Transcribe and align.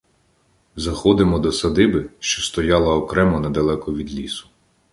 Заходимо 0.75 1.39
до 1.39 1.51
садиби, 1.51 2.09
що 2.19 2.41
стояла 2.41 2.95
окремо 2.95 3.39
недалеко 3.39 3.93
від 3.93 4.13
лісу. 4.13 4.47